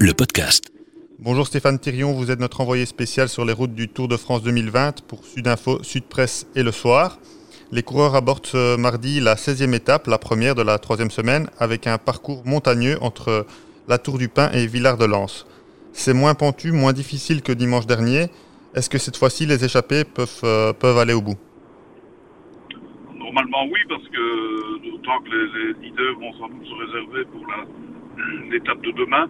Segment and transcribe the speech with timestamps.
[0.00, 0.72] le podcast.
[1.18, 4.42] Bonjour Stéphane Thirion, vous êtes notre envoyé spécial sur les routes du Tour de France
[4.44, 7.18] 2020 pour Sudinfo, Sud Presse et Le Soir.
[7.72, 11.88] Les coureurs abordent ce mardi la 16e étape, la première de la troisième semaine, avec
[11.88, 13.44] un parcours montagneux entre
[13.88, 15.44] la Tour du Pin et Villard de Lans.
[15.92, 18.26] C'est moins pentu, moins difficile que dimanche dernier.
[18.74, 21.38] Est-ce que cette fois-ci les échappés peuvent, euh, peuvent aller au bout?
[23.16, 27.44] Normalement oui, parce que d'autant que les, les, leaders vont sans doute se réserver pour
[28.50, 29.26] l'étape de demain.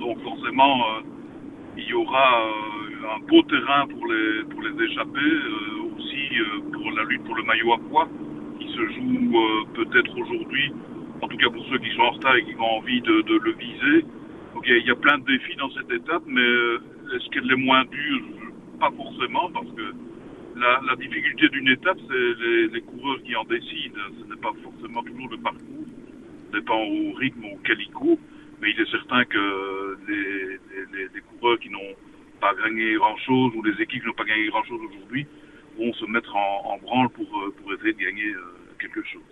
[0.00, 1.00] Donc forcément, euh,
[1.76, 6.28] il y aura euh, un beau terrain pour les, pour les échapper, euh, aussi
[6.72, 8.08] pour la lutte pour le maillot à poids,
[8.58, 9.36] qui se joue
[9.74, 10.72] peut-être aujourd'hui,
[11.20, 13.38] en tout cas pour ceux qui sont en retard et qui ont envie de, de
[13.38, 14.04] le viser.
[14.54, 16.42] Donc il y, a plein de défis dans cette étape, mais
[17.14, 18.22] est-ce qu'elle est moins dure?
[18.80, 19.94] Pas forcément, parce que
[20.56, 24.00] la, la difficulté d'une étape, c'est les, les, coureurs qui en décident.
[24.20, 25.86] Ce n'est pas forcément toujours le parcours,
[26.52, 28.18] ça dépend au rythme au calico.
[28.60, 30.58] Mais il est certain que les,
[30.92, 31.94] les, les coureurs qui n'ont
[32.40, 35.26] pas gagné grand-chose ou les équipes qui n'ont pas gagné grand-chose aujourd'hui
[35.78, 38.40] vont se mettre en, en, branle pour, pour essayer de gagner euh,
[38.78, 39.22] quelque chose.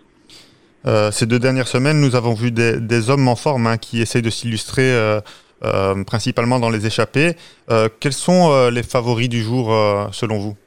[0.85, 4.01] Euh, ces deux dernières semaines, nous avons vu des, des hommes en forme hein, qui
[4.01, 5.21] essayent de s'illustrer euh,
[5.63, 7.35] euh, principalement dans les échappées.
[7.71, 9.71] Euh, quels sont euh, les favoris du jour
[10.11, 10.57] selon vous?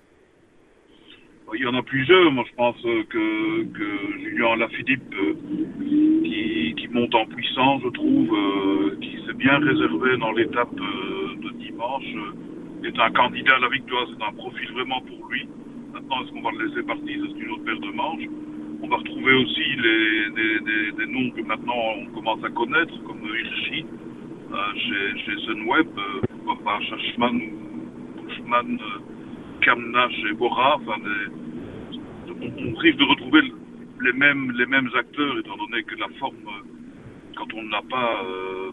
[1.55, 2.31] Il y en a plusieurs.
[2.33, 5.15] Moi, je pense que, que Julien Lafilippe,
[6.77, 12.15] qui, monte en puissance, je trouve, qui s'est bien réservé dans l'étape de dimanche,
[12.85, 14.07] est un candidat à la victoire.
[14.09, 15.49] C'est un profil vraiment pour lui.
[15.93, 17.17] Maintenant, est-ce qu'on va le laisser partir?
[17.33, 18.29] C'est une autre paire de manches.
[18.83, 22.93] On va retrouver aussi les, des, des, des, noms que maintenant on commence à connaître,
[23.05, 23.87] comme Hirschi,
[24.53, 28.99] euh, chez, chez Sunweb, euh, pourquoi pas Schachman ou Bushman, euh,
[29.63, 30.77] Kamna chez Bora.
[30.77, 31.01] Enfin,
[32.29, 33.41] on, on, risque de retrouver
[34.01, 36.37] les mêmes, les mêmes acteurs, étant donné que la forme,
[37.37, 38.23] quand on ne l'a pas,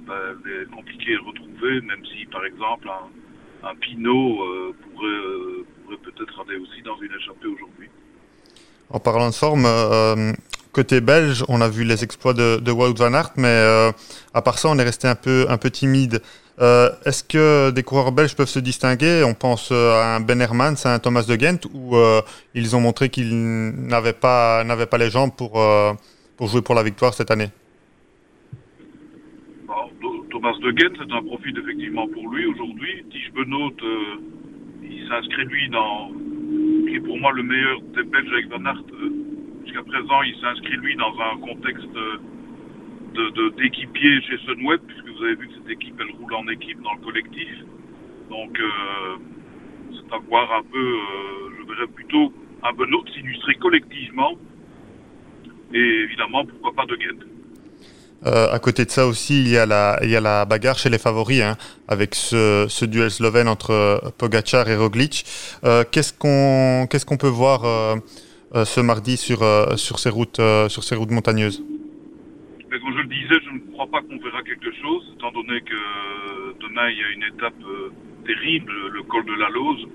[0.08, 2.90] ben, elle est compliquée à retrouver, même si, par exemple,
[3.64, 7.90] un, Pinot pourrait, pourrait peut-être aller aussi dans une échappée aujourd'hui.
[8.94, 10.34] En parlant de forme, euh,
[10.72, 13.92] côté belge, on a vu les exploits de, de Wout van Aert, mais euh,
[14.36, 16.22] à part ça, on est resté un peu, un peu timide.
[16.62, 19.24] Euh, Est-ce que des coureurs belges peuvent se distinguer?
[19.26, 22.22] On pense à un Ben Hermans, à un Thomas de Ghent, où euh,
[22.54, 25.94] ils ont montré qu'ils n'avaient pas, pas les jambes pour, euh,
[26.38, 27.50] pour jouer pour la victoire cette année?
[30.30, 33.06] Thomas de Ghent, c'est un profil effectivement pour lui aujourd'hui.
[33.12, 33.70] Tige Benoît,
[34.84, 36.10] il s'inscrit lui dans
[36.88, 38.74] qui est pour moi le meilleur des Belges avec Van.
[39.64, 41.98] Jusqu'à présent, il s'inscrit lui dans un contexte
[43.58, 46.48] d'équipier de, de, chez Sunweb, puisque vous avez vu que cette équipe, elle roule en
[46.48, 47.50] équipe dans le collectif.
[48.30, 49.18] Donc, euh,
[49.92, 54.34] c'est à voir un peu, euh, je verrais plutôt un Benoît s'illustrer collectivement.
[55.74, 57.26] Et évidemment, pourquoi pas de Ghent.
[58.26, 60.78] Euh, à côté de ça aussi, il y a la, il y a la bagarre
[60.78, 61.58] chez les favoris, hein,
[61.88, 65.26] avec ce, ce, duel slovène entre Pogacar et Roglic.
[65.66, 67.96] Euh, qu'est-ce qu'on qu'est-ce qu'on peut voir euh,
[68.56, 71.64] euh ce mardi sur, euh, sur, ces routes, euh, sur ces routes montagneuses?
[72.84, 75.76] Comme je le disais, je ne crois pas qu'on verra quelque chose, étant donné que
[76.60, 77.64] demain, il y a une étape
[78.26, 79.88] terrible, le col de la Lose.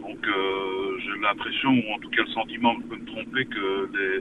[0.00, 4.20] Donc j'ai l'impression, ou en tout cas le sentiment, je peux me tromper, que les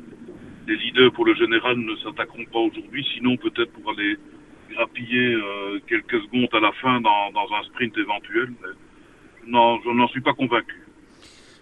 [0.69, 4.17] les leaders pour le général ne s'attaqueront pas aujourd'hui, sinon peut-être pour aller
[4.69, 8.53] grappiller euh, quelques secondes à la fin dans, dans un sprint éventuel.
[8.61, 8.69] Mais
[9.47, 10.75] non, je n'en suis pas convaincu.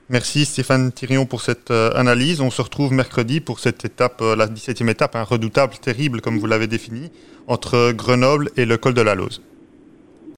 [0.10, 2.40] Merci Stéphane Thirion pour cette euh, analyse.
[2.40, 6.40] On se retrouve mercredi pour cette étape, euh, la 17e étape, un redoutable, terrible comme
[6.40, 7.12] vous l'avez défini,
[7.48, 9.42] entre Grenoble et le col de la Lose.